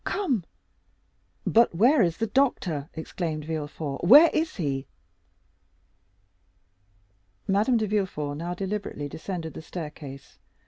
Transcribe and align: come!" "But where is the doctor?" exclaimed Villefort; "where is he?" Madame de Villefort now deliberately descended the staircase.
come!" 0.03 0.43
"But 1.45 1.75
where 1.75 2.01
is 2.01 2.17
the 2.17 2.25
doctor?" 2.25 2.89
exclaimed 2.95 3.45
Villefort; 3.45 4.03
"where 4.03 4.31
is 4.33 4.55
he?" 4.55 4.87
Madame 7.47 7.77
de 7.77 7.85
Villefort 7.85 8.35
now 8.35 8.55
deliberately 8.55 9.07
descended 9.07 9.53
the 9.53 9.61
staircase. 9.61 10.39